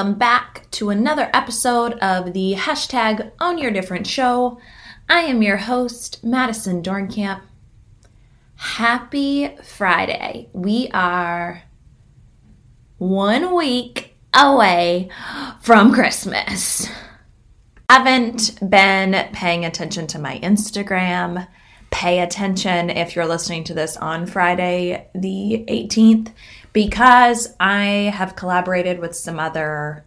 [0.00, 4.58] welcome back to another episode of the hashtag Own Your Different Show.
[5.10, 7.42] I am your host, Madison Dornkamp.
[8.54, 10.48] Happy Friday.
[10.54, 11.64] We are
[12.96, 15.10] one week away
[15.60, 16.88] from Christmas.
[17.90, 21.46] Haven't been paying attention to my Instagram.
[21.90, 26.32] Pay attention if you're listening to this on Friday, the 18th,
[26.72, 30.04] because I have collaborated with some other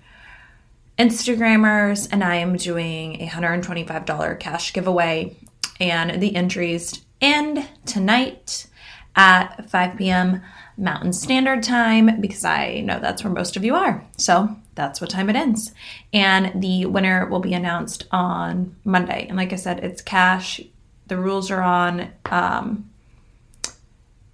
[0.98, 5.36] Instagrammers and I am doing a $125 cash giveaway.
[5.80, 8.68] And the entries end tonight
[9.16, 10.42] at 5 p.m.
[10.78, 14.06] Mountain Standard Time because I know that's where most of you are.
[14.18, 15.72] So that's what time it ends.
[16.14, 19.28] And the winner will be announced on Monday.
[19.28, 20.62] And like I said, it's cash.
[21.08, 22.90] The rules are on um,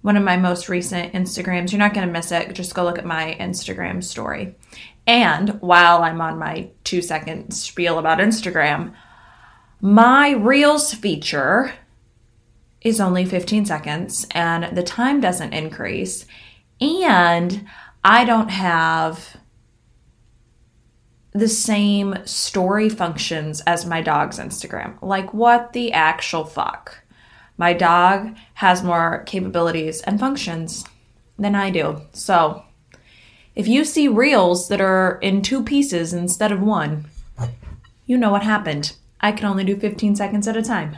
[0.02, 1.72] one of my most recent Instagrams.
[1.72, 2.54] You're not going to miss it.
[2.54, 4.54] Just go look at my Instagram story.
[5.06, 8.94] And while I'm on my two second spiel about Instagram,
[9.80, 11.72] my Reels feature
[12.80, 16.26] is only 15 seconds and the time doesn't increase.
[16.80, 17.66] And
[18.02, 19.36] I don't have
[21.32, 25.00] the same story functions as my dog's Instagram.
[25.02, 27.02] Like, what the actual fuck?
[27.60, 30.82] My dog has more capabilities and functions
[31.38, 32.00] than I do.
[32.14, 32.64] So,
[33.54, 37.10] if you see reels that are in two pieces instead of one,
[38.06, 38.96] you know what happened.
[39.20, 40.96] I can only do 15 seconds at a time.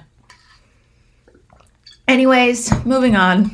[2.06, 3.50] Anyways, moving on.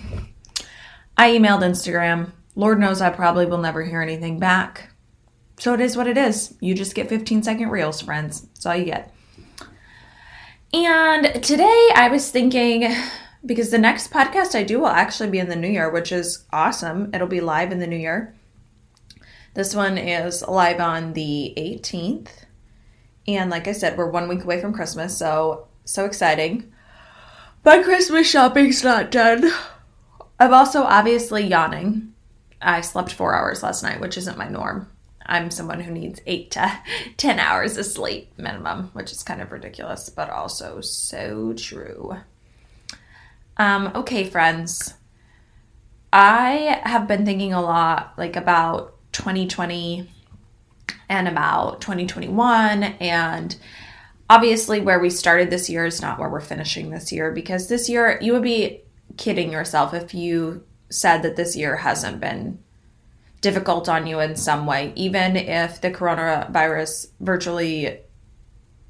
[1.17, 2.33] I emailed Instagram.
[2.57, 4.91] Lord knows I probably will never hear anything back.
[5.59, 6.55] So it is what it is.
[6.61, 8.43] You just get 15 second reels, friends.
[8.43, 9.15] That's all you get.
[10.73, 12.95] And today I was thinking,
[13.45, 16.45] because the next podcast I do will actually be in the new year, which is
[16.53, 17.11] awesome.
[17.15, 18.35] It'll be live in the new year.
[19.55, 22.29] This one is live on the 18th.
[23.27, 26.71] And like I said, we're one week away from Christmas, so so exciting.
[27.65, 29.51] My Christmas shopping's not done.
[30.39, 32.13] I'm also obviously yawning.
[32.61, 34.91] I slept four hours last night, which isn't my norm.
[35.29, 36.81] I'm someone who needs eight to
[37.17, 42.17] 10 hours of sleep minimum, which is kind of ridiculous, but also so true.
[43.57, 44.95] Um, okay, friends.
[46.13, 50.09] I have been thinking a lot like about 2020
[51.09, 53.57] and about 2021 and
[54.31, 57.89] obviously where we started this year is not where we're finishing this year because this
[57.89, 58.83] year you would be
[59.17, 62.59] kidding yourself if you said that this year hasn't been
[63.41, 68.01] difficult on you in some way, even if the coronavirus virtually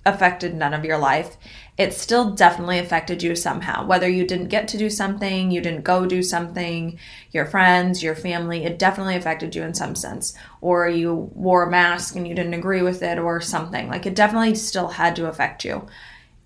[0.06, 1.36] affected none of your life,
[1.76, 3.86] it still definitely affected you somehow.
[3.86, 6.98] Whether you didn't get to do something, you didn't go do something,
[7.30, 10.34] your friends, your family, it definitely affected you in some sense.
[10.60, 13.88] Or you wore a mask and you didn't agree with it, or something.
[13.88, 15.86] Like it definitely still had to affect you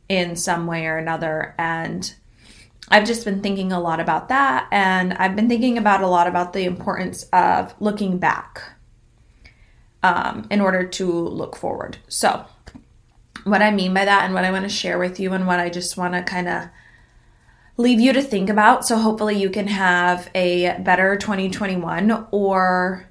[0.08, 1.54] in some way or another.
[1.56, 2.14] And
[2.92, 6.26] I've just been thinking a lot about that, and I've been thinking about a lot
[6.26, 8.62] about the importance of looking back
[10.03, 11.97] um, in order to look forward.
[12.08, 12.44] So,
[13.44, 15.58] what I mean by that, and what I want to share with you, and what
[15.58, 16.69] I just want to kind of
[17.78, 18.84] leave you to think about.
[18.86, 23.09] So, hopefully, you can have a better 2021, or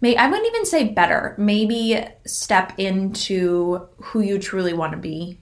[0.00, 5.40] may I wouldn't even say better, maybe step into who you truly want to be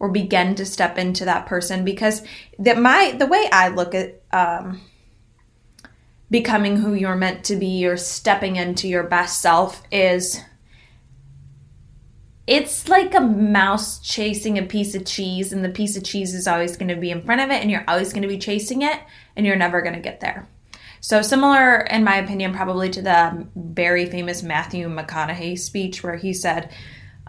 [0.00, 2.22] or begin to step into that person because
[2.58, 4.80] that my the way I look at um,
[6.30, 10.40] becoming who you're meant to be or stepping into your best self is
[12.46, 16.48] it's like a mouse chasing a piece of cheese and the piece of cheese is
[16.48, 18.82] always going to be in front of it and you're always going to be chasing
[18.82, 18.98] it
[19.36, 20.48] and you're never going to get there.
[21.00, 26.32] So similar in my opinion probably to the very famous Matthew McConaughey speech where he
[26.32, 26.70] said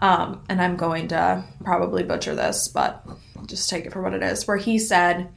[0.02, 3.06] um, and I'm going to probably butcher this, but
[3.46, 5.28] just take it for what it is, where he said,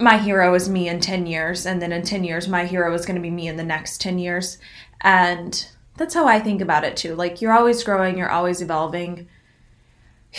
[0.00, 3.06] My hero is me in 10 years, and then in 10 years, my hero is
[3.06, 4.58] going to be me in the next 10 years.
[5.02, 7.14] And that's how I think about it too.
[7.14, 9.28] Like, you're always growing, you're always evolving.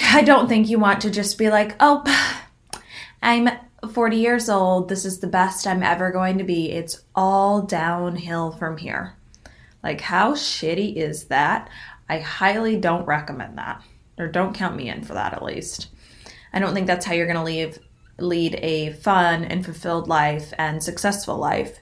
[0.04, 2.04] I don't think you want to just be like, Oh,
[3.24, 3.48] I'm
[3.90, 4.90] 40 years old.
[4.90, 6.72] This is the best I'm ever going to be.
[6.72, 9.16] It's all downhill from here.
[9.82, 11.70] Like, how shitty is that?
[12.10, 13.82] I highly don't recommend that,
[14.18, 15.90] or don't count me in for that at least.
[16.54, 17.80] I don't think that's how you're going to leave
[18.20, 21.80] lead a fun and fulfilled life and successful life.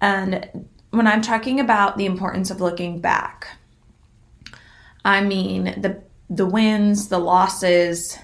[0.00, 3.56] And when I'm talking about the importance of looking back,
[5.04, 8.18] I mean the the wins, the losses,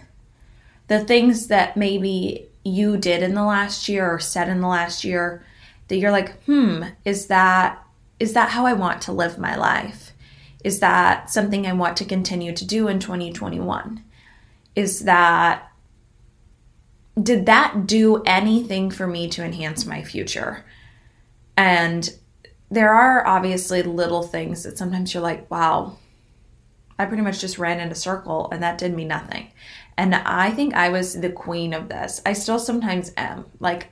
[0.87, 5.05] the things that maybe you did in the last year or said in the last
[5.05, 5.45] year
[5.89, 7.83] that you're like, "Hmm, is that
[8.19, 10.06] is that how I want to live my life?"
[10.67, 14.03] Is that something I want to continue to do in 2021?
[14.75, 15.71] Is that
[17.23, 20.65] did that do anything for me to enhance my future?
[21.57, 22.13] And
[22.69, 25.99] there are obviously little things that sometimes you're like, wow,
[26.99, 29.53] I pretty much just ran in a circle and that did me nothing.
[29.97, 32.21] And I think I was the queen of this.
[32.27, 33.47] I still sometimes am.
[33.61, 33.87] Like,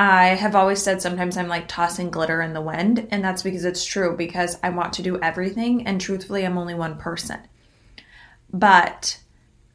[0.00, 3.66] I have always said sometimes I'm like tossing glitter in the wind, and that's because
[3.66, 7.38] it's true because I want to do everything, and truthfully, I'm only one person.
[8.50, 9.20] But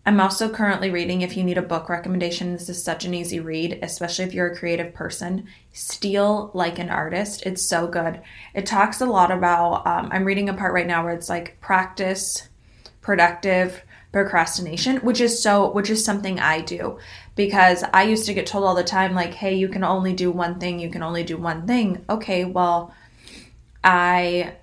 [0.03, 3.39] I'm also currently reading, if you need a book recommendation, this is such an easy
[3.39, 5.45] read, especially if you're a creative person.
[5.73, 7.43] Steal Like an Artist.
[7.45, 8.19] It's so good.
[8.55, 11.61] It talks a lot about, um, I'm reading a part right now where it's like
[11.61, 12.49] practice,
[13.01, 13.79] productive,
[14.15, 16.97] procrastination, which is so, which is something I do
[17.35, 20.31] because I used to get told all the time, like, hey, you can only do
[20.31, 22.05] one thing, you can only do one thing.
[22.09, 22.95] Okay, well,
[23.83, 24.55] I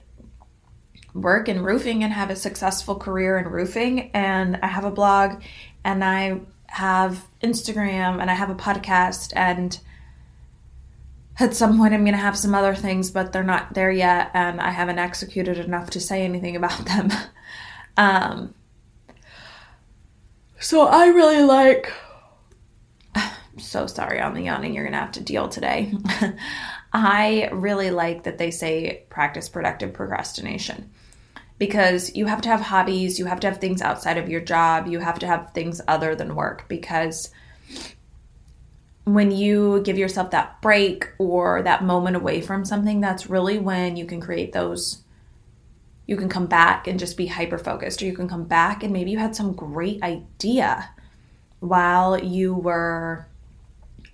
[1.12, 4.10] work in roofing and have a successful career in roofing.
[4.14, 5.42] And I have a blog
[5.84, 9.34] and I have Instagram and I have a podcast.
[9.36, 9.78] And
[11.38, 14.30] at some point, I'm going to have some other things, but they're not there yet.
[14.32, 17.10] And I haven't executed enough to say anything about them.
[17.98, 18.54] um,
[20.62, 21.92] so I really like.
[23.58, 25.92] so sorry on the yawning you're going to have to deal today.
[26.92, 30.90] I really like that they say practice productive procrastination
[31.58, 34.86] because you have to have hobbies, you have to have things outside of your job,
[34.86, 37.30] you have to have things other than work because
[39.04, 43.96] when you give yourself that break or that moment away from something, that's really when
[43.96, 45.01] you can create those.
[46.06, 48.92] You can come back and just be hyper focused, or you can come back and
[48.92, 50.90] maybe you had some great idea
[51.60, 53.26] while you were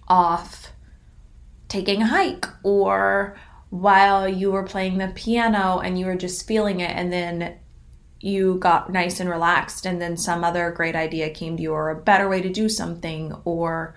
[0.06, 0.72] off
[1.68, 3.38] taking a hike or
[3.70, 7.56] while you were playing the piano and you were just feeling it and then
[8.20, 11.90] you got nice and relaxed and then some other great idea came to you or
[11.90, 13.94] a better way to do something or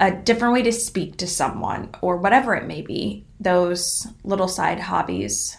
[0.00, 3.24] a different way to speak to someone or whatever it may be.
[3.40, 5.56] Those little side hobbies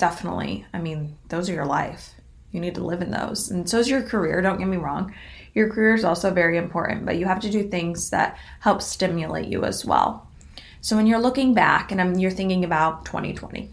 [0.00, 2.14] definitely i mean those are your life
[2.50, 5.14] you need to live in those and so is your career don't get me wrong
[5.54, 9.46] your career is also very important but you have to do things that help stimulate
[9.46, 10.26] you as well
[10.80, 13.68] so when you're looking back and you're thinking about 2020,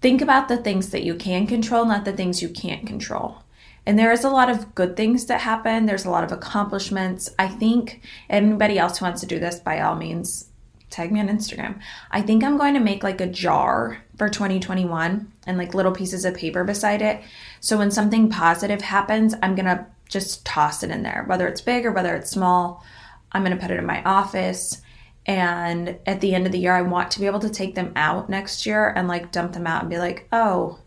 [0.00, 3.42] think about the things that you can control, not the things you can't control.
[3.84, 5.86] And there is a lot of good things that happen.
[5.86, 7.30] There's a lot of accomplishments.
[7.38, 10.48] I think anybody else who wants to do this, by all means,
[10.90, 11.80] tag me on Instagram.
[12.10, 16.24] I think I'm going to make like a jar for 2021 and like little pieces
[16.24, 17.22] of paper beside it.
[17.60, 21.60] So when something positive happens, I'm going to just toss it in there, whether it's
[21.60, 22.84] big or whether it's small.
[23.32, 24.80] I'm going to put it in my office.
[25.26, 27.92] And at the end of the year, I want to be able to take them
[27.96, 30.78] out next year and like dump them out and be like, oh,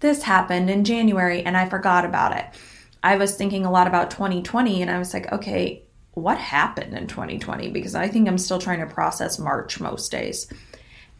[0.00, 2.46] this happened in January and I forgot about it.
[3.02, 5.84] I was thinking a lot about 2020 and I was like, okay,
[6.18, 7.70] what happened in 2020?
[7.70, 10.52] Because I think I'm still trying to process March most days.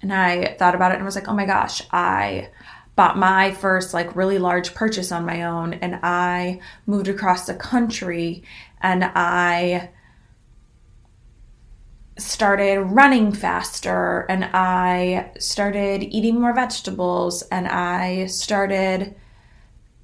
[0.02, 2.50] And I thought about it and was like, oh my gosh, I
[2.98, 7.54] bought my first like really large purchase on my own and I moved across the
[7.54, 8.42] country
[8.80, 9.90] and I
[12.16, 19.14] started running faster and I started eating more vegetables and I started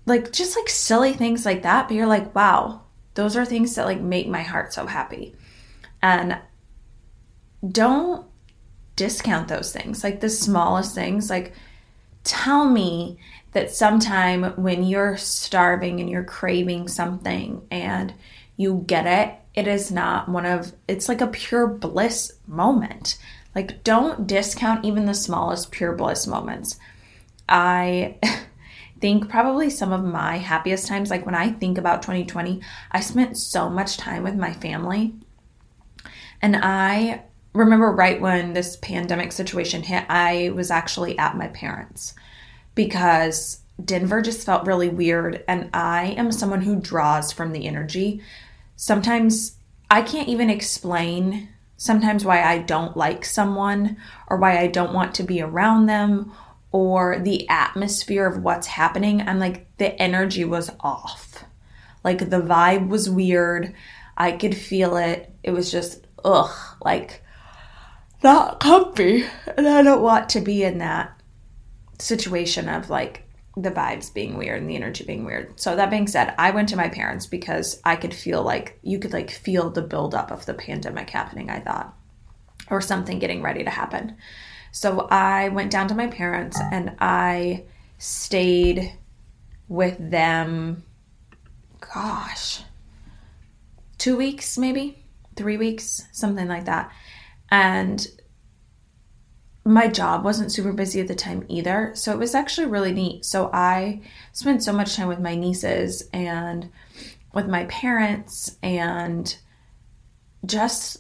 [0.07, 1.89] like just like silly things like that.
[1.89, 2.84] But you're like, wow,
[3.15, 5.35] those are things that like make my heart so happy.
[6.03, 6.39] And
[7.67, 8.27] don't
[8.97, 11.31] discount those things, like the smallest things.
[11.31, 11.55] Like,
[12.25, 13.19] tell me
[13.53, 18.13] that sometime when you're starving and you're craving something and
[18.57, 23.17] you get it it is not one of it's like a pure bliss moment
[23.55, 26.79] like don't discount even the smallest pure bliss moments
[27.49, 28.17] i
[29.01, 32.61] think probably some of my happiest times like when i think about 2020
[32.93, 35.15] i spent so much time with my family.
[36.43, 37.23] And i
[37.53, 42.15] remember right when this pandemic situation hit i was actually at my parents
[42.75, 48.21] because denver just felt really weird and i am someone who draws from the energy.
[48.77, 49.57] Sometimes
[49.91, 53.97] I can't even explain sometimes why I don't like someone
[54.29, 56.33] or why I don't want to be around them
[56.75, 59.23] or the atmosphere of what's happening.
[59.23, 61.45] I'm like, the energy was off.
[62.03, 63.73] Like the vibe was weird.
[64.17, 65.33] I could feel it.
[65.45, 66.53] It was just, ugh,
[66.85, 67.23] like
[68.25, 69.25] not comfy.
[69.57, 71.17] And I don't want to be in that
[72.01, 73.23] situation of like
[73.57, 75.61] the vibes being weird and the energy being weird.
[75.61, 78.99] So that being said, I went to my parents because I could feel like you
[78.99, 81.97] could like feel the buildup of the pandemic happening, I thought,
[82.69, 84.17] or something getting ready to happen.
[84.75, 87.63] So I went down to my parents and I
[87.99, 88.93] stayed
[89.69, 90.83] with them,
[91.95, 92.61] gosh,
[93.99, 94.99] two weeks, maybe
[95.37, 96.91] three weeks, something like that.
[97.53, 98.05] And
[99.65, 101.93] my job wasn't super busy at the time either.
[101.95, 103.25] So it was actually really neat.
[103.25, 104.03] So I
[104.33, 106.69] spent so much time with my nieces and
[107.33, 109.37] with my parents and
[110.45, 110.97] just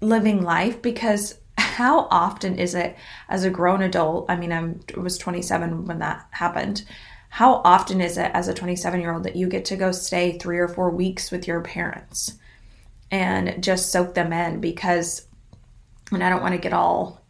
[0.00, 1.34] living life because
[1.70, 2.96] how often is it
[3.28, 4.26] as a grown adult?
[4.28, 6.84] I mean, I'm, I was 27 when that happened.
[7.30, 10.36] How often is it as a 27 year old that you get to go stay
[10.36, 12.32] three or four weeks with your parents
[13.10, 14.60] and just soak them in?
[14.60, 15.26] Because,
[16.10, 17.20] and I don't want to get all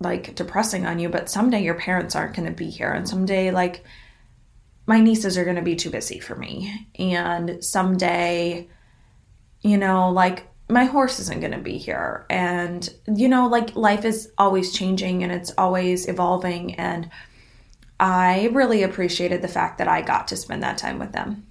[0.00, 2.90] like depressing on you, but someday your parents aren't going to be here.
[2.90, 3.84] And someday, like,
[4.86, 6.88] my nieces are going to be too busy for me.
[6.98, 8.68] And someday,
[9.60, 12.26] you know, like, my horse isn't going to be here.
[12.30, 16.74] And, you know, like, life is always changing and it's always evolving.
[16.74, 17.10] And
[18.00, 21.46] I really appreciated the fact that I got to spend that time with them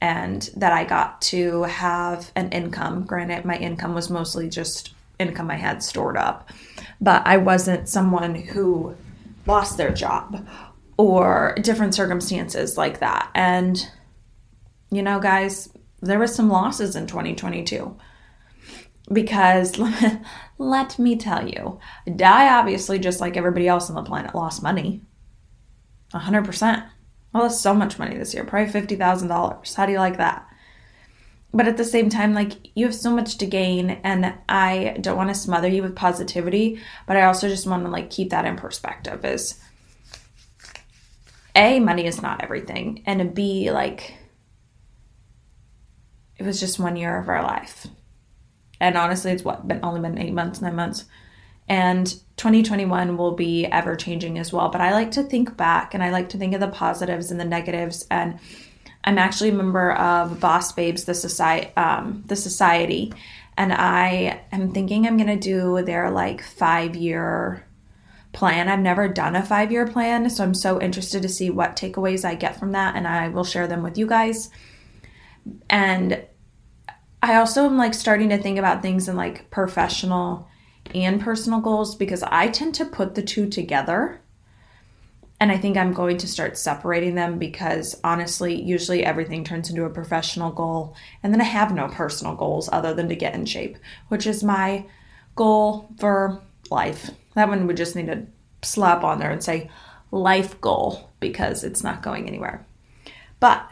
[0.00, 3.04] and that I got to have an income.
[3.04, 6.50] Granted, my income was mostly just income I had stored up
[7.00, 8.94] but I wasn't someone who
[9.46, 10.46] lost their job
[10.96, 13.30] or different circumstances like that.
[13.34, 13.88] And,
[14.90, 15.70] you know, guys,
[16.02, 17.96] there was some losses in 2022
[19.12, 19.78] because
[20.58, 25.02] let me tell you, I obviously, just like everybody else on the planet, lost money.
[26.12, 26.88] 100%.
[27.32, 29.74] I lost so much money this year, probably $50,000.
[29.74, 30.50] How do you like that?
[31.52, 35.16] but at the same time like you have so much to gain and i don't
[35.16, 38.44] want to smother you with positivity but i also just want to like keep that
[38.44, 39.60] in perspective is
[41.56, 44.14] a money is not everything and b like
[46.38, 47.86] it was just one year of our life
[48.80, 51.04] and honestly it's what been only been eight months nine months
[51.68, 52.06] and
[52.36, 56.10] 2021 will be ever changing as well but i like to think back and i
[56.10, 58.38] like to think of the positives and the negatives and
[59.02, 63.12] I'm actually a member of Boss Babes, the society, um, the society,
[63.56, 67.64] and I am thinking I'm gonna do their like five year
[68.32, 68.68] plan.
[68.68, 72.24] I've never done a five year plan, so I'm so interested to see what takeaways
[72.24, 74.50] I get from that, and I will share them with you guys.
[75.70, 76.22] And
[77.22, 80.48] I also am like starting to think about things in like professional
[80.94, 84.20] and personal goals because I tend to put the two together
[85.40, 89.86] and I think I'm going to start separating them because honestly, usually everything turns into
[89.86, 90.94] a professional goal.
[91.22, 94.44] And then I have no personal goals other than to get in shape, which is
[94.44, 94.84] my
[95.36, 97.10] goal for life.
[97.34, 98.26] That one would just need to
[98.62, 99.70] slap on there and say
[100.10, 102.66] life goal because it's not going anywhere.
[103.40, 103.66] But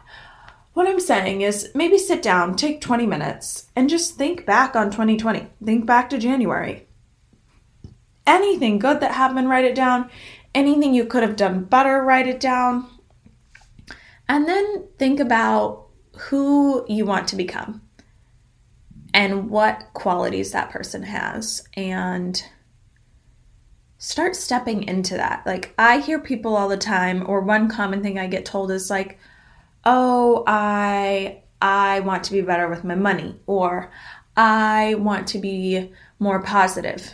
[0.79, 4.91] what I'm saying is maybe sit down, take 20 minutes, and just think back on
[4.91, 5.47] 2020.
[5.63, 6.87] Think back to January.
[8.27, 10.11] Anything good that happened, write it down
[10.55, 12.89] anything you could have done better, write it down.
[14.29, 17.83] And then think about who you want to become
[19.15, 22.43] and what qualities that person has and
[23.97, 25.47] start stepping into that.
[25.47, 28.91] Like I hear people all the time or one common thing I get told is
[28.91, 29.19] like,
[29.90, 33.90] "Oh, I I want to be better with my money," or
[34.37, 37.12] "I want to be more positive."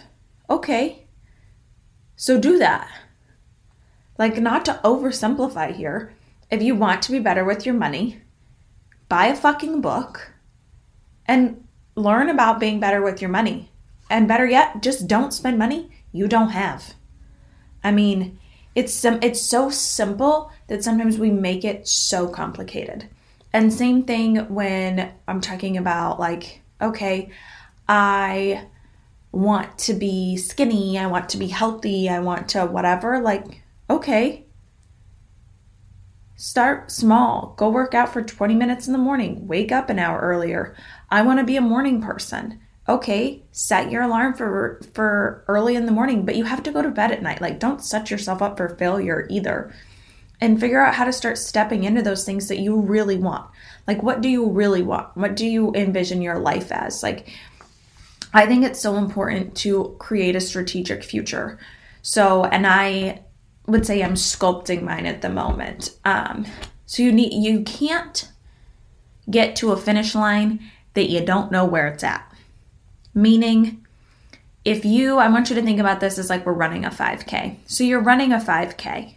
[0.50, 1.06] Okay.
[2.16, 2.88] So do that.
[4.18, 6.14] Like, not to oversimplify here,
[6.50, 8.22] if you want to be better with your money,
[9.08, 10.32] buy a fucking book
[11.26, 11.64] and
[11.96, 13.70] learn about being better with your money.
[14.10, 16.94] And better yet, just don't spend money you don't have.
[17.82, 18.38] I mean,
[18.74, 23.08] it's it's so simple that sometimes we make it so complicated.
[23.52, 27.30] And same thing when I'm talking about like, okay,
[27.88, 28.66] I
[29.30, 34.46] want to be skinny, I want to be healthy, I want to whatever, like Okay.
[36.36, 37.54] Start small.
[37.58, 39.46] Go work out for 20 minutes in the morning.
[39.46, 40.74] Wake up an hour earlier.
[41.10, 42.60] I want to be a morning person.
[42.86, 46.82] Okay, set your alarm for for early in the morning, but you have to go
[46.82, 47.40] to bed at night.
[47.40, 49.74] Like don't set yourself up for failure either.
[50.40, 53.48] And figure out how to start stepping into those things that you really want.
[53.86, 55.16] Like what do you really want?
[55.16, 57.02] What do you envision your life as?
[57.02, 57.28] Like
[58.34, 61.58] I think it's so important to create a strategic future.
[62.02, 63.22] So, and I
[63.66, 65.96] would say I'm sculpting mine at the moment.
[66.04, 66.44] Um,
[66.84, 68.28] so you need you can't
[69.30, 70.60] get to a finish line
[70.92, 72.30] that you don't know where it's at.
[73.14, 73.86] Meaning,
[74.64, 77.58] if you, I want you to think about this as like we're running a 5K.
[77.66, 79.14] So you're running a 5K,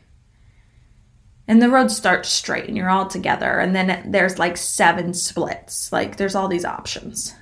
[1.48, 5.92] and the road starts straight, and you're all together, and then there's like seven splits.
[5.92, 7.34] Like there's all these options,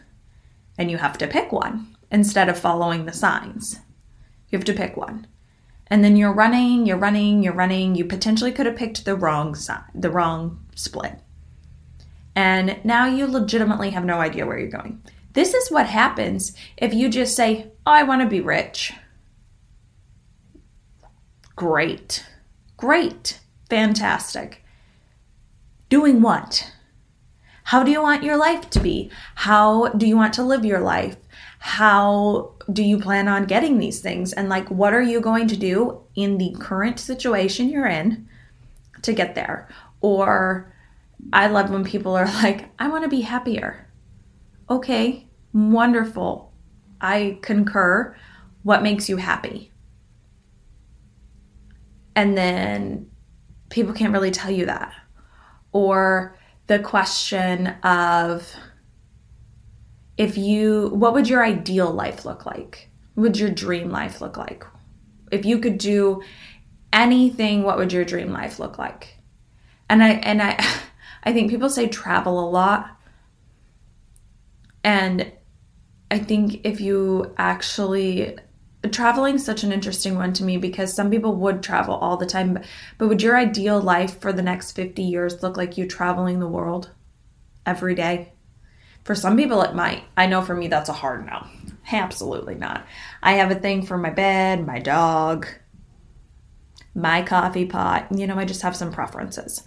[0.77, 1.95] and you have to pick one.
[2.11, 3.79] instead of following the signs.
[4.49, 5.27] You have to pick one.
[5.87, 7.95] And then you're running, you're running, you're running.
[7.95, 11.19] You potentially could have picked the wrong side, the wrong split.
[12.35, 15.01] And now you legitimately have no idea where you're going.
[15.35, 18.93] This is what happens if you just say, Oh, I want to be rich.
[21.55, 22.25] Great.
[22.77, 23.39] Great.
[23.69, 24.63] Fantastic.
[25.89, 26.71] Doing what?
[27.65, 29.11] How do you want your life to be?
[29.35, 31.17] How do you want to live your life?
[31.59, 34.31] How do you plan on getting these things?
[34.31, 38.29] And like, what are you going to do in the current situation you're in
[39.01, 39.67] to get there?
[39.99, 40.71] Or
[41.33, 43.84] I love when people are like, I want to be happier.
[44.69, 46.51] Okay, wonderful.
[46.99, 48.15] I concur.
[48.63, 49.71] What makes you happy?
[52.15, 53.11] And then
[53.69, 54.93] people can't really tell you that.
[55.71, 58.51] Or the question of
[60.17, 62.89] if you, what would your ideal life look like?
[63.13, 64.65] What would your dream life look like?
[65.31, 66.23] If you could do
[66.93, 69.17] anything, what would your dream life look like?
[69.89, 70.65] And I, and I,
[71.23, 72.97] I think people say travel a lot.
[74.85, 75.31] And
[76.11, 78.37] I think if you actually
[78.91, 82.59] traveling such an interesting one to me because some people would travel all the time
[82.99, 86.47] but would your ideal life for the next 50 years look like you traveling the
[86.47, 86.91] world
[87.65, 88.33] every day?
[89.03, 90.03] For some people it might.
[90.15, 91.47] I know for me that's a hard no.
[91.91, 92.85] Absolutely not.
[93.23, 95.47] I have a thing for my bed my dog
[96.93, 98.05] my coffee pot.
[98.15, 99.63] You know i just have some preferences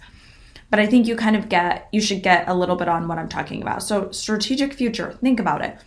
[0.69, 3.17] but i think you kind of get you should get a little bit on what
[3.17, 5.77] i'm talking about so strategic future think about it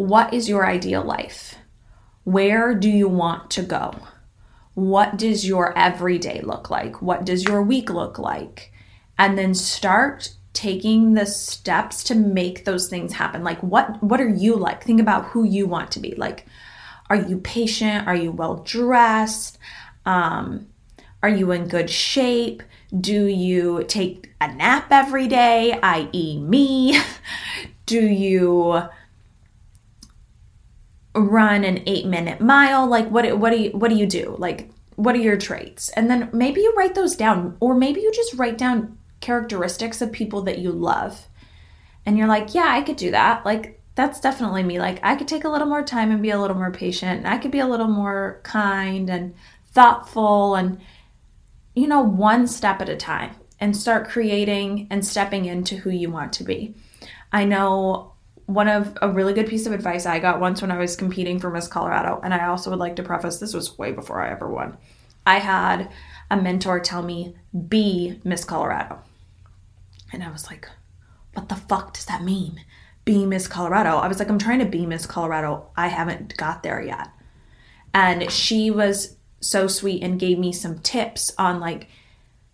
[0.00, 1.56] what is your ideal life?
[2.24, 3.94] Where do you want to go?
[4.74, 7.02] What does your everyday look like?
[7.02, 8.72] What does your week look like?
[9.18, 13.44] And then start taking the steps to make those things happen.
[13.44, 14.82] Like what what are you like?
[14.82, 16.14] Think about who you want to be.
[16.14, 16.46] Like
[17.10, 18.06] are you patient?
[18.06, 19.58] Are you well dressed?
[20.06, 20.66] Um,
[21.22, 22.62] are you in good shape?
[22.98, 27.00] Do you take a nap every day, i.e., me?
[27.86, 28.82] Do you
[31.14, 34.70] run an eight minute mile like what what do you what do you do like
[34.94, 38.34] what are your traits and then maybe you write those down or maybe you just
[38.34, 41.26] write down characteristics of people that you love
[42.06, 45.26] and you're like yeah i could do that like that's definitely me like i could
[45.26, 47.58] take a little more time and be a little more patient and i could be
[47.58, 49.34] a little more kind and
[49.72, 50.80] thoughtful and
[51.74, 56.10] you know one step at a time and start creating and stepping into who you
[56.10, 56.74] want to be
[57.32, 58.12] i know
[58.52, 61.38] one of a really good piece of advice I got once when I was competing
[61.38, 64.30] for Miss Colorado, and I also would like to preface this was way before I
[64.30, 64.76] ever won.
[65.24, 65.90] I had
[66.30, 67.36] a mentor tell me,
[67.68, 68.98] be Miss Colorado.
[70.12, 70.68] And I was like,
[71.34, 72.64] what the fuck does that mean?
[73.04, 73.90] Be Miss Colorado.
[73.96, 75.70] I was like, I'm trying to be Miss Colorado.
[75.76, 77.08] I haven't got there yet.
[77.94, 81.88] And she was so sweet and gave me some tips on like,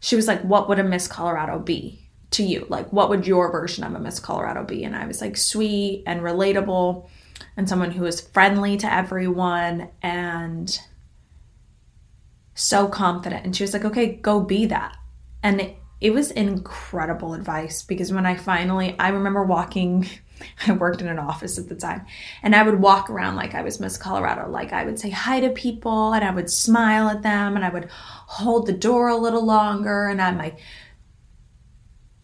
[0.01, 2.07] she was like, what would a Miss Colorado be?
[2.33, 2.67] to you?
[2.69, 4.85] Like, what would your version of a Miss Colorado be?
[4.85, 7.09] And I was like, sweet and relatable,
[7.57, 10.79] and someone who is friendly to everyone and
[12.55, 13.45] so confident.
[13.45, 14.97] And she was like, okay, go be that.
[15.43, 20.09] And it, it was incredible advice because when I finally, I remember walking.
[20.67, 22.07] I worked in an office at the time,
[22.43, 24.49] and I would walk around like I was Miss Colorado.
[24.51, 27.71] Like I would say hi to people, and I would smile at them, and I
[27.71, 30.57] would hold the door a little longer, and I my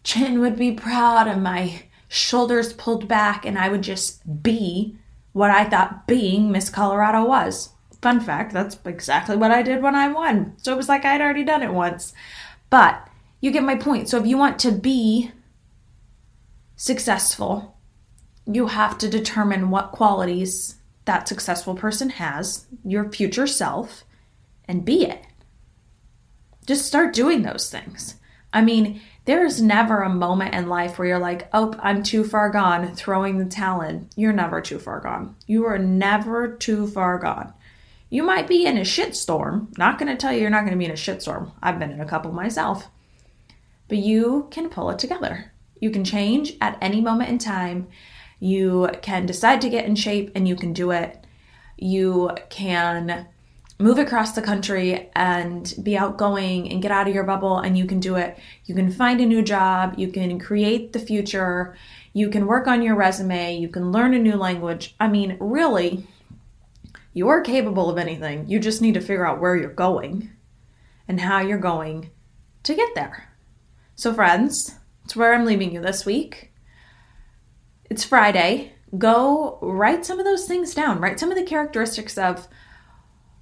[0.03, 4.97] chin would be proud and my shoulders pulled back, and I would just be
[5.31, 7.69] what I thought being Miss Colorado was.
[8.01, 10.53] Fun fact, that's exactly what I did when I won.
[10.57, 12.13] So it was like I'd already done it once.
[12.69, 13.07] But
[13.41, 14.09] you get my point.
[14.09, 15.31] So if you want to be
[16.75, 17.72] successful,
[18.45, 20.75] you have to determine what qualities
[21.05, 24.03] that successful person has, your future self,
[24.67, 25.25] and be it.
[26.65, 28.15] Just start doing those things.
[28.53, 32.49] I mean, there's never a moment in life where you're like, oh, I'm too far
[32.49, 34.09] gone, throwing the in.
[34.15, 35.35] You're never too far gone.
[35.47, 37.53] You are never too far gone.
[38.09, 39.75] You might be in a shitstorm.
[39.77, 41.51] Not going to tell you you're not going to be in a shitstorm.
[41.61, 42.87] I've been in a couple myself.
[43.87, 45.51] But you can pull it together.
[45.79, 47.87] You can change at any moment in time.
[48.43, 51.25] You can decide to get in shape and you can do it.
[51.77, 53.25] You can
[53.79, 57.85] move across the country and be outgoing and get out of your bubble and you
[57.85, 58.37] can do it.
[58.65, 61.77] You can find a new job, you can create the future,
[62.11, 64.93] you can work on your resume, you can learn a new language.
[64.99, 66.05] I mean, really,
[67.13, 68.49] you are capable of anything.
[68.49, 70.29] You just need to figure out where you're going
[71.07, 72.09] and how you're going
[72.63, 73.29] to get there.
[73.95, 74.75] So, friends,
[75.05, 76.52] it's where I'm leaving you this week.
[77.93, 78.71] It's Friday.
[78.97, 80.99] go write some of those things down.
[80.99, 82.47] Write some of the characteristics of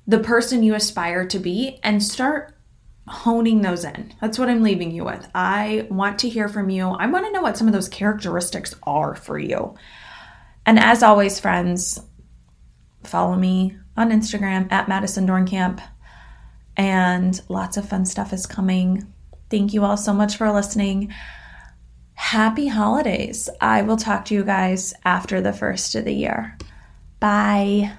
[0.06, 2.54] the person you aspire to be and start
[3.08, 4.14] honing those in.
[4.20, 5.26] That's what I'm leaving you with.
[5.34, 6.90] I want to hear from you.
[6.90, 9.76] I want to know what some of those characteristics are for you.
[10.66, 12.02] And as always, friends,
[13.06, 15.82] follow me on Instagram at Madison Dornkamp.
[16.76, 19.14] And lots of fun stuff is coming.
[19.50, 21.14] Thank you all so much for listening.
[22.22, 23.50] Happy holidays.
[23.60, 26.56] I will talk to you guys after the first of the year.
[27.20, 27.92] Bye.